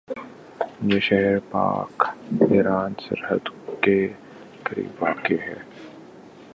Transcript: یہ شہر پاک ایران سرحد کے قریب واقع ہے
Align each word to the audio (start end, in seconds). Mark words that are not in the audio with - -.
یہ 0.83 0.99
شہر 0.99 1.37
پاک 1.51 2.03
ایران 2.49 2.93
سرحد 2.99 3.49
کے 3.81 4.07
قریب 4.63 5.03
واقع 5.03 5.33
ہے 5.33 5.55